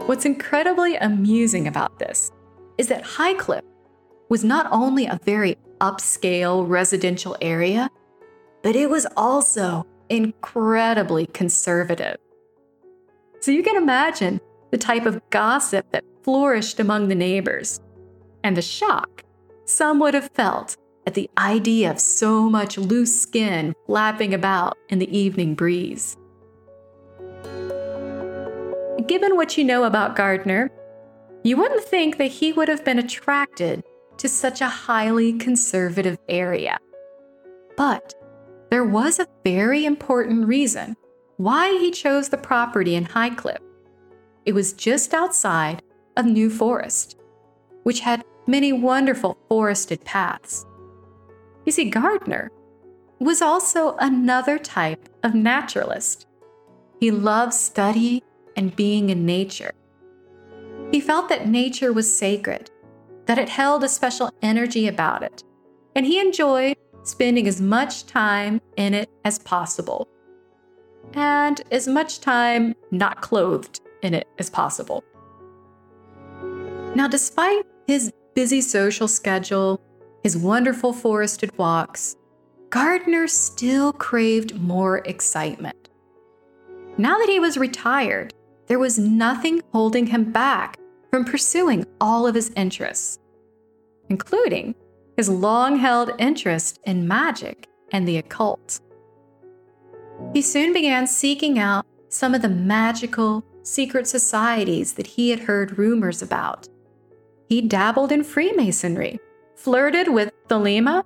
[0.06, 2.32] What's incredibly amusing about this
[2.78, 3.64] is that Highcliffe
[4.28, 7.88] was not only a very upscale residential area,
[8.62, 12.16] but it was also incredibly conservative.
[13.40, 17.80] So you can imagine the type of gossip that flourished among the neighbors,
[18.44, 19.24] and the shock
[19.64, 24.98] some would have felt at the idea of so much loose skin flapping about in
[24.98, 26.16] the evening breeze.
[29.10, 30.70] Given what you know about Gardner,
[31.42, 33.82] you wouldn't think that he would have been attracted
[34.18, 36.78] to such a highly conservative area.
[37.76, 38.14] But
[38.70, 40.94] there was a very important reason
[41.38, 43.58] why he chose the property in Highcliffe.
[44.46, 45.82] It was just outside
[46.16, 47.18] of New Forest,
[47.82, 50.64] which had many wonderful forested paths.
[51.66, 52.52] You see, Gardner
[53.18, 56.28] was also another type of naturalist.
[57.00, 58.22] He loved study
[58.56, 59.72] and being in nature.
[60.90, 62.70] He felt that nature was sacred,
[63.26, 65.44] that it held a special energy about it,
[65.94, 70.08] and he enjoyed spending as much time in it as possible,
[71.14, 75.04] and as much time not clothed in it as possible.
[76.94, 79.80] Now, despite his busy social schedule,
[80.22, 82.16] his wonderful forested walks,
[82.70, 85.88] Gardner still craved more excitement.
[86.98, 88.32] Now that he was retired,
[88.70, 90.78] there was nothing holding him back
[91.10, 93.18] from pursuing all of his interests,
[94.08, 94.76] including
[95.16, 98.80] his long held interest in magic and the occult.
[100.32, 105.76] He soon began seeking out some of the magical, secret societies that he had heard
[105.76, 106.68] rumors about
[107.48, 109.18] he dabbled in Freemasonry,
[109.56, 111.02] flirted with Thelema,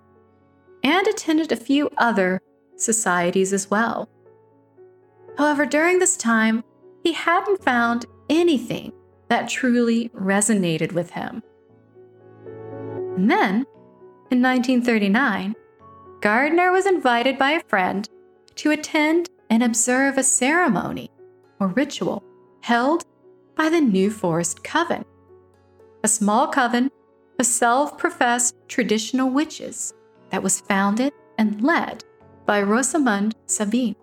[0.83, 2.42] and attended a few other
[2.77, 4.11] societies as well.
[5.38, 6.62] However, during this time,
[7.04, 8.92] he hadn't found anything
[9.28, 11.42] that truly resonated with him.
[13.16, 13.66] And then,
[14.30, 15.54] in 1939,
[16.20, 18.08] Gardner was invited by a friend
[18.56, 21.10] to attend and observe a ceremony
[21.60, 22.24] or ritual
[22.62, 23.04] held
[23.54, 25.04] by the New Forest Coven
[26.04, 26.90] a small coven
[27.40, 29.94] of self professed traditional witches
[30.30, 32.04] that was founded and led
[32.44, 33.96] by Rosamund Sabine.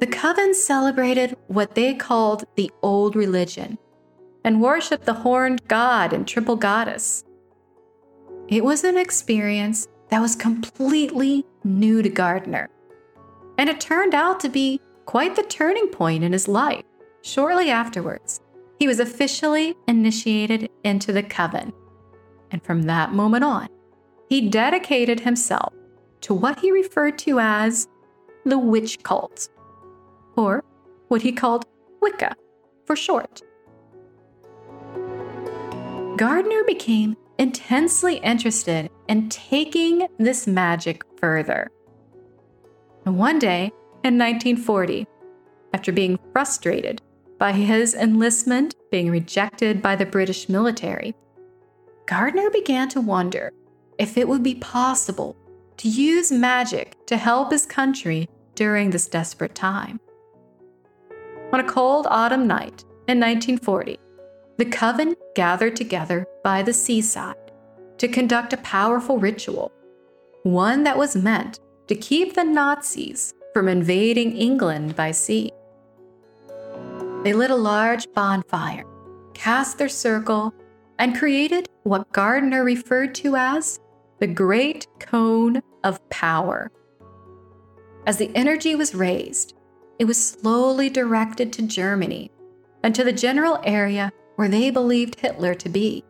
[0.00, 3.78] The coven celebrated what they called the old religion
[4.44, 7.24] and worshiped the horned god and triple goddess.
[8.48, 12.70] It was an experience that was completely new to Gardner,
[13.58, 16.84] and it turned out to be quite the turning point in his life
[17.22, 18.40] shortly afterwards
[18.78, 21.72] he was officially initiated into the coven.
[22.50, 23.68] And from that moment on,
[24.28, 25.74] he dedicated himself
[26.22, 27.88] to what he referred to as
[28.44, 29.48] the witch cult,
[30.38, 30.64] or
[31.08, 31.66] what he called
[32.00, 32.34] Wicca
[32.86, 33.42] for short.
[36.16, 41.70] Gardner became intensely interested in taking this magic further.
[43.04, 43.72] And one day
[44.04, 45.06] in 1940,
[45.74, 47.02] after being frustrated
[47.38, 51.14] by his enlistment being rejected by the British military,
[52.06, 53.52] Gardner began to wonder
[53.98, 55.36] if it would be possible
[55.76, 60.00] to use magic to help his country during this desperate time.
[61.50, 63.98] On a cold autumn night in 1940,
[64.58, 67.52] the coven gathered together by the seaside
[67.96, 69.72] to conduct a powerful ritual,
[70.42, 75.50] one that was meant to keep the Nazis from invading England by sea.
[77.24, 78.84] They lit a large bonfire,
[79.32, 80.52] cast their circle,
[80.98, 83.80] and created what Gardner referred to as
[84.18, 86.70] the Great Cone of Power.
[88.06, 89.54] As the energy was raised,
[89.98, 92.30] it was slowly directed to Germany
[92.82, 96.04] and to the general area where they believed Hitler to be.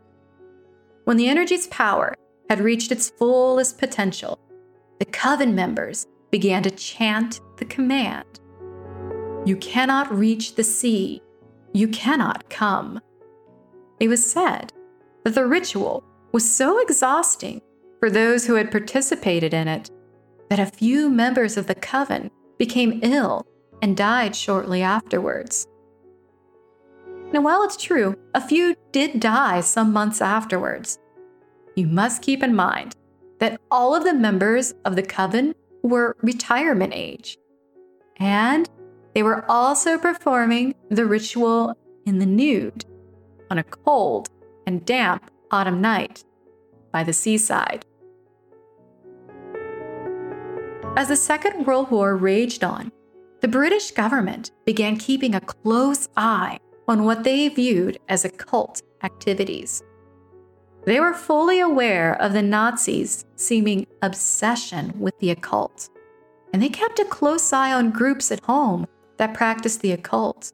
[1.05, 2.15] When the energy's power
[2.51, 4.39] had reached its fullest potential,
[4.99, 8.27] the coven members began to chant the command
[9.47, 11.23] You cannot reach the sea,
[11.73, 13.01] you cannot come.
[14.01, 14.73] It was said
[15.25, 17.63] that the ritual was so exhausting
[18.01, 19.91] for those who had participated in it
[20.51, 23.47] that a few members of the coven became ill
[23.83, 25.67] and died shortly afterwards.
[27.33, 30.99] Now, while it's true, a few did die some months afterwards,
[31.77, 32.97] you must keep in mind
[33.39, 37.37] that all of the members of the coven were retirement age,
[38.17, 38.69] and
[39.15, 41.77] they were also performing the ritual
[42.07, 42.85] in the nude
[43.51, 44.29] on a cold
[44.67, 46.25] and damp autumn night
[46.93, 47.85] by the seaside.
[50.97, 52.91] As the Second World War raged on,
[53.41, 56.59] the British government began keeping a close eye
[56.89, 59.83] on what they viewed as occult activities.
[60.85, 65.89] They were fully aware of the Nazis' seeming obsession with the occult,
[66.53, 68.87] and they kept a close eye on groups at home
[69.19, 70.53] that practiced the occult,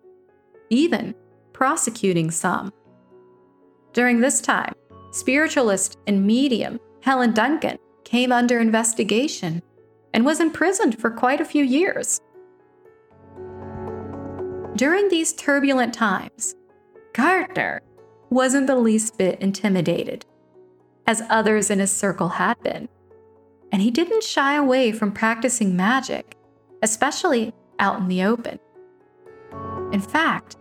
[0.71, 1.15] even
[1.53, 2.73] prosecuting some.
[3.93, 4.75] During this time,
[5.13, 9.63] spiritualist and medium Helen Duncan came under investigation
[10.13, 12.21] and was imprisoned for quite a few years.
[14.77, 16.57] During these turbulent times,
[17.13, 17.81] Gardner
[18.31, 20.27] wasn't the least bit intimidated,
[21.07, 22.89] as others in his circle had been,
[23.71, 26.37] and he didn't shy away from practicing magic,
[26.83, 28.59] especially out in the open.
[29.93, 30.57] In fact,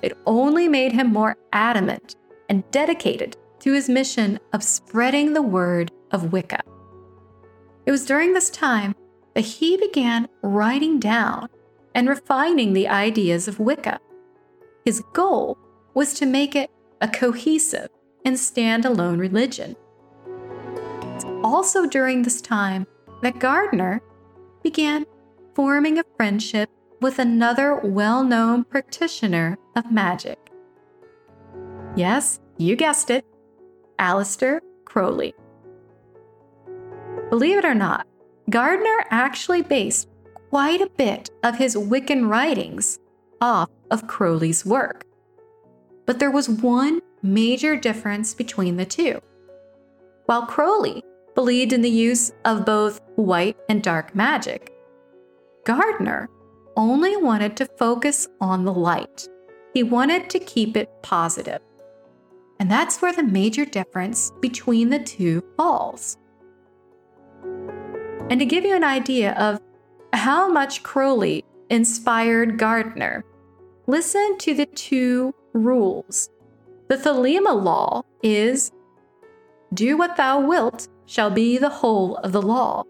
[0.00, 2.16] it only made him more adamant
[2.48, 6.62] and dedicated to his mission of spreading the word of Wicca.
[7.84, 8.94] It was during this time
[9.34, 11.50] that he began writing down
[11.94, 14.00] and refining the ideas of Wicca.
[14.84, 15.58] His goal
[15.94, 16.70] was to make it
[17.00, 17.88] a cohesive
[18.24, 19.76] and standalone religion.
[21.14, 22.86] It's also during this time
[23.22, 24.00] that Gardner
[24.62, 25.06] began
[25.54, 26.70] forming a friendship
[27.00, 30.38] with another well known practitioner of magic.
[31.96, 33.24] Yes, you guessed it,
[33.98, 35.34] Aleister Crowley.
[37.30, 38.06] Believe it or not,
[38.50, 40.08] Gardner actually based
[40.50, 42.98] quite a bit of his Wiccan writings
[43.40, 45.04] off of Crowley's work.
[46.06, 49.20] But there was one major difference between the two.
[50.26, 51.02] While Crowley
[51.34, 54.72] believed in the use of both white and dark magic,
[55.64, 56.28] Gardner
[56.76, 59.28] only wanted to focus on the light.
[59.74, 61.60] He wanted to keep it positive.
[62.58, 66.16] And that's where the major difference between the two falls.
[68.30, 69.60] And to give you an idea of
[70.12, 73.24] how much Crowley inspired Gardner,
[73.86, 76.30] listen to the two rules.
[76.88, 78.72] The Thelema law is
[79.74, 82.84] do what thou wilt shall be the whole of the law.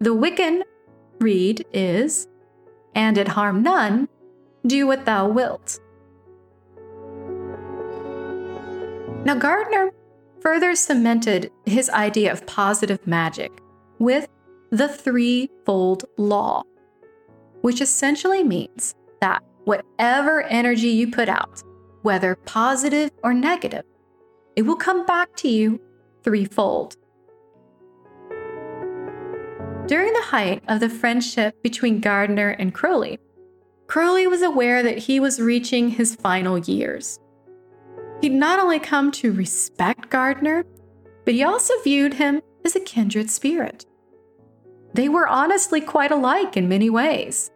[0.00, 0.62] The Wiccan
[1.20, 2.28] Rede is
[2.94, 4.08] and it harm none,
[4.66, 5.78] do what thou wilt.
[9.24, 9.90] Now, Gardner
[10.40, 13.50] further cemented his idea of positive magic
[13.98, 14.28] with
[14.76, 16.64] the threefold law,
[17.60, 21.62] which essentially means that whatever energy you put out,
[22.02, 23.84] whether positive or negative,
[24.56, 25.80] it will come back to you
[26.24, 26.96] threefold.
[29.86, 33.20] During the height of the friendship between Gardner and Crowley,
[33.86, 37.20] Crowley was aware that he was reaching his final years.
[38.20, 40.64] He'd not only come to respect Gardner,
[41.24, 43.86] but he also viewed him as a kindred spirit.
[44.94, 47.50] They were honestly quite alike in many ways,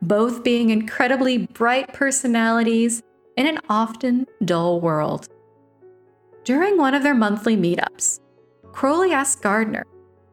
[0.00, 3.02] both being incredibly bright personalities
[3.36, 5.28] in an often dull world.
[6.44, 8.20] During one of their monthly meetups,
[8.72, 9.84] Crowley asked Gardner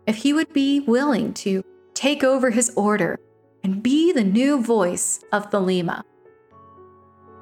[0.08, 1.62] if he would be willing to
[1.94, 3.20] take over his order
[3.64, 6.04] and be the new voice of Thelema.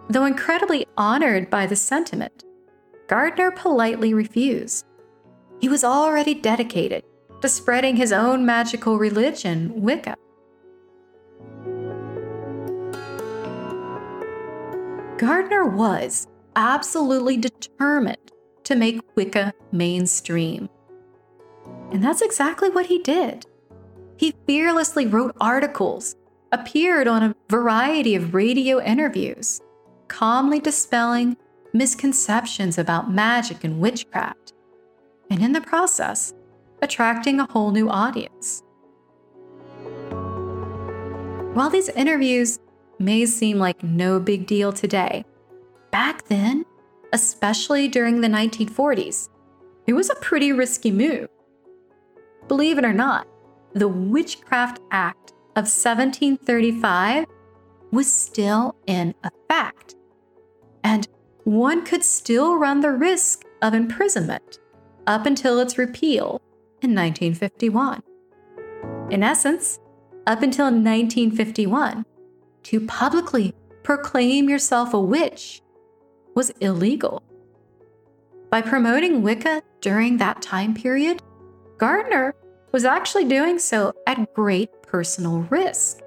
[0.09, 2.43] Though incredibly honored by the sentiment,
[3.07, 4.86] Gardner politely refused.
[5.59, 7.03] He was already dedicated
[7.43, 10.15] to spreading his own magical religion, Wicca.
[15.17, 16.25] Gardner was
[16.55, 18.31] absolutely determined
[18.63, 20.69] to make Wicca mainstream.
[21.91, 23.45] And that's exactly what he did.
[24.15, 26.15] He fearlessly wrote articles,
[26.53, 29.59] appeared on a variety of radio interviews,
[30.07, 31.35] calmly dispelling
[31.73, 34.53] misconceptions about magic and witchcraft,
[35.29, 36.33] and in the process,
[36.84, 38.61] attracting a whole new audience.
[41.53, 42.59] While these interviews
[42.99, 45.23] may seem like no big deal today,
[45.91, 46.65] back then,
[47.13, 49.29] especially during the 1940s,
[49.88, 51.29] it was a pretty risky move.
[52.49, 53.27] Believe it or not,
[53.73, 57.25] the Witchcraft Act of 1735
[57.91, 59.95] was still in effect.
[60.84, 61.07] And
[61.45, 64.59] one could still run the risk of imprisonment
[65.07, 66.41] up until its repeal
[66.84, 68.01] in 1951.
[69.09, 69.79] In essence,
[70.27, 72.05] up until 1951,
[72.63, 73.53] to publicly
[73.84, 75.61] proclaim yourself a witch
[76.36, 77.23] was illegal.
[78.49, 81.21] By promoting Wicca during that time period,
[81.77, 82.36] Gardner
[82.71, 85.99] was actually doing so at great personal risk.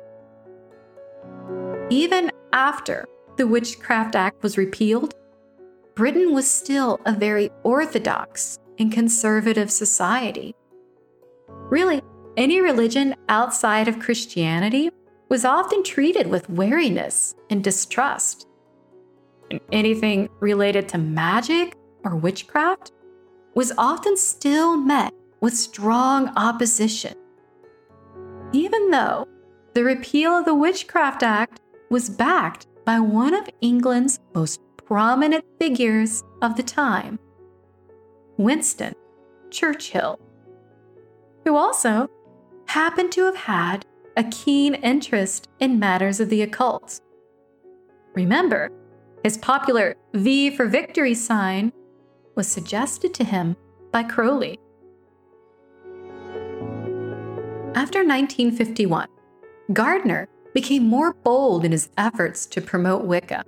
[1.90, 3.06] Even after
[3.36, 5.14] the Witchcraft Act was repealed,
[5.94, 10.54] Britain was still a very orthodox and conservative society.
[11.70, 12.00] Really,
[12.36, 14.90] any religion outside of Christianity
[15.28, 18.46] was often treated with wariness and distrust.
[19.50, 22.92] And anything related to magic or witchcraft
[23.54, 27.14] was often still met with strong opposition.
[28.52, 29.26] Even though
[29.74, 31.60] the repeal of the Witchcraft Act
[31.90, 37.18] was backed by one of England's most prominent figures of the time,
[38.36, 38.94] Winston
[39.50, 40.20] Churchill,
[41.46, 42.10] who also
[42.66, 43.86] happened to have had
[44.16, 47.00] a keen interest in matters of the occult.
[48.14, 48.70] Remember,
[49.22, 51.72] his popular V for Victory sign
[52.34, 53.54] was suggested to him
[53.92, 54.58] by Crowley.
[57.76, 59.06] After 1951,
[59.72, 63.44] Gardner became more bold in his efforts to promote Wicca,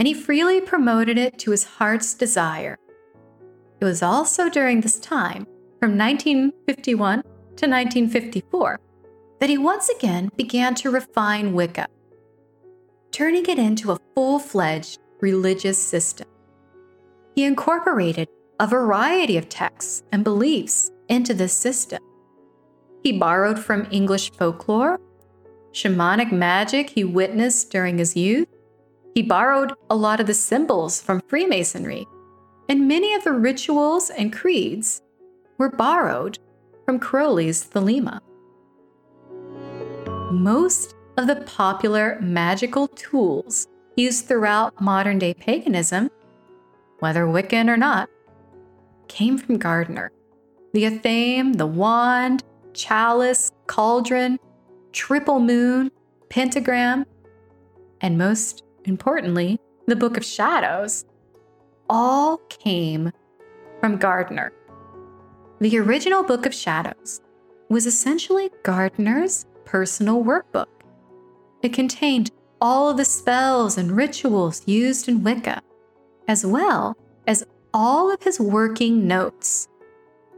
[0.00, 2.76] and he freely promoted it to his heart's desire.
[3.80, 5.46] It was also during this time,
[5.80, 8.78] from 1951 to 1954,
[9.40, 11.86] that he once again began to refine Wicca,
[13.10, 16.28] turning it into a full fledged religious system.
[17.34, 18.28] He incorporated
[18.60, 22.02] a variety of texts and beliefs into this system.
[23.02, 25.00] He borrowed from English folklore,
[25.72, 28.48] shamanic magic he witnessed during his youth.
[29.14, 32.06] He borrowed a lot of the symbols from Freemasonry,
[32.68, 35.00] and many of the rituals and creeds
[35.60, 36.38] were borrowed
[36.86, 38.20] from Crowley's Thelema.
[40.32, 46.08] Most of the popular magical tools used throughout modern day paganism,
[47.00, 48.08] whether Wiccan or not,
[49.08, 50.10] came from Gardner.
[50.72, 52.42] The athame, the wand,
[52.72, 54.38] chalice, cauldron,
[54.92, 55.90] triple moon,
[56.30, 57.04] pentagram,
[58.00, 61.04] and most importantly, the Book of Shadows,
[61.90, 63.12] all came
[63.80, 64.52] from Gardner.
[65.60, 67.20] The original Book of Shadows
[67.68, 70.68] was essentially Gardner's personal workbook.
[71.60, 72.30] It contained
[72.62, 75.60] all the spells and rituals used in Wicca,
[76.28, 76.96] as well
[77.26, 77.44] as
[77.74, 79.68] all of his working notes,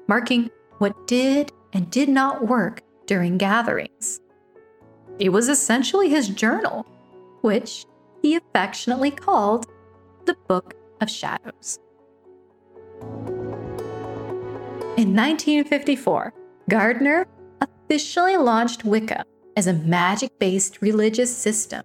[0.08, 4.18] marking what did and did not work during gatherings.
[5.20, 6.84] It was essentially his journal,
[7.42, 7.86] which
[8.22, 9.66] he affectionately called
[10.26, 11.78] the Book of Shadows.
[15.02, 16.32] In 1954,
[16.70, 17.26] Gardner
[17.60, 19.24] officially launched Wicca
[19.56, 21.82] as a magic based religious system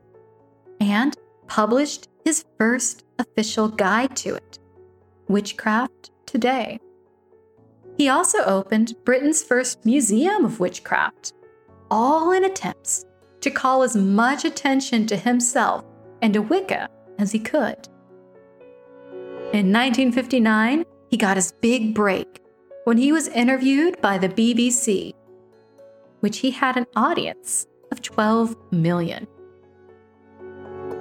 [0.79, 4.59] and published his first official guide to it
[5.27, 6.79] Witchcraft Today.
[7.97, 11.33] He also opened Britain's first museum of witchcraft,
[11.89, 13.03] all in attempts
[13.41, 15.83] to call as much attention to himself
[16.21, 16.87] and to Wicca
[17.17, 17.87] as he could.
[19.53, 22.43] In 1959, he got his big break
[22.87, 25.13] when he was interviewed by the BBC,
[26.21, 29.27] which he had an audience of 12 million.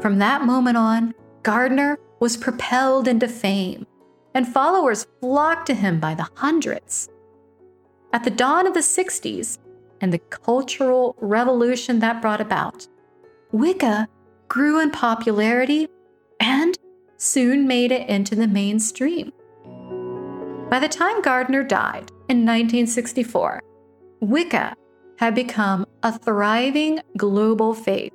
[0.01, 1.15] From that moment on,
[1.45, 3.87] Gardner was propelled into fame
[4.35, 7.09] and followers flocked to him by the hundreds.
[8.13, 9.59] At the dawn of the 60s
[10.01, 12.89] and the cultural revolution that brought about,
[13.53, 14.09] Wicca
[14.49, 15.87] grew in popularity
[16.41, 16.77] and
[17.17, 19.33] soon made it into the mainstream.
[20.69, 23.63] By the time Gardner died in 1964,
[24.21, 24.75] Wicca
[25.17, 28.13] had become a thriving global faith.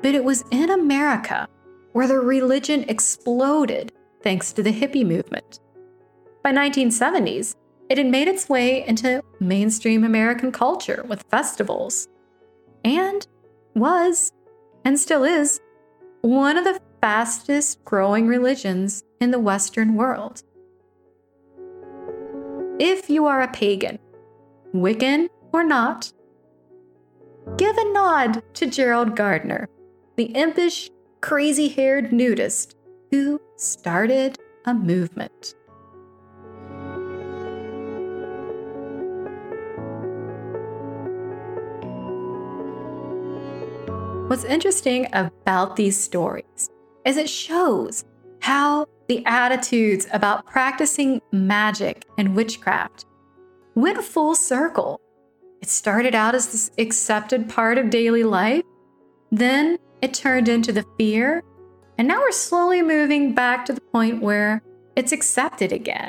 [0.00, 1.48] But it was in America
[1.92, 3.92] where the religion exploded
[4.22, 5.60] thanks to the hippie movement.
[6.42, 7.56] By 1970s,
[7.90, 12.08] it had made its way into mainstream American culture with festivals,
[12.86, 13.26] and
[13.74, 14.32] was,
[14.86, 15.60] and still is,
[16.22, 20.42] one of the fastest growing religions in the Western world.
[22.84, 24.00] If you are a pagan,
[24.74, 26.12] Wiccan or not,
[27.56, 29.68] give a nod to Gerald Gardner,
[30.16, 32.74] the impish, crazy haired nudist
[33.12, 35.54] who started a movement.
[44.28, 46.68] What's interesting about these stories
[47.04, 48.04] is it shows
[48.40, 53.04] how the attitudes about practicing magic and witchcraft
[53.74, 55.02] went full circle.
[55.60, 58.64] It started out as this accepted part of daily life,
[59.30, 61.42] then it turned into the fear,
[61.98, 64.62] and now we're slowly moving back to the point where
[64.96, 66.08] it's accepted again.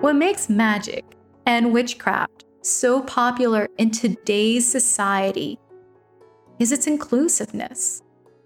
[0.00, 1.04] What makes magic
[1.44, 5.58] and witchcraft so popular in today's society
[6.60, 8.00] is its inclusiveness.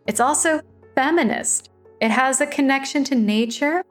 [0.06, 0.62] It's also
[0.94, 1.68] feminist.
[2.00, 3.82] It has a connection to nature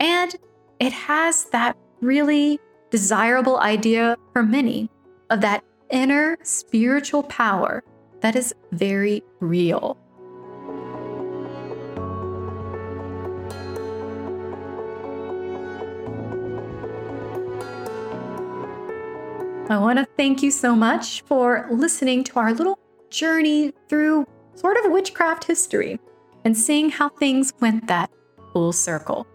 [0.00, 0.36] and
[0.80, 4.90] it has that really desirable idea for many
[5.30, 7.82] of that inner spiritual power
[8.20, 9.96] that is very real.
[19.70, 22.78] I want to thank you so much for listening to our little
[23.08, 25.98] journey through sort of witchcraft history
[26.44, 28.10] and seeing how things went that
[28.52, 29.26] full circle.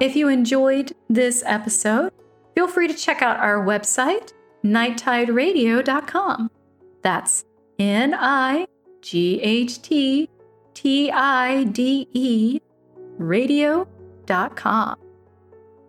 [0.00, 2.12] If you enjoyed this episode,
[2.54, 4.32] feel free to check out our website,
[4.64, 6.50] nighttideradio.com.
[7.02, 7.44] That's
[7.78, 8.66] N I
[9.00, 10.28] G H T
[10.74, 12.60] T I D E
[13.18, 14.96] radio.com.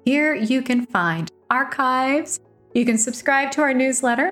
[0.05, 2.39] Here you can find archives,
[2.73, 4.31] you can subscribe to our newsletter,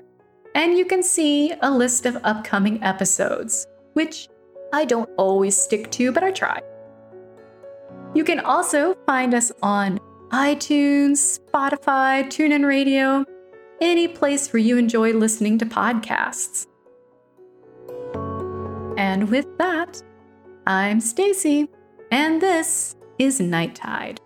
[0.54, 4.28] and you can see a list of upcoming episodes, which
[4.72, 6.60] I don't always stick to, but I try.
[8.14, 10.00] You can also find us on
[10.30, 13.24] iTunes, Spotify, TuneIn Radio,
[13.80, 16.66] any place where you enjoy listening to podcasts.
[18.96, 20.02] And with that,
[20.66, 21.68] I'm Stacy,
[22.10, 24.20] and this is Night Tide.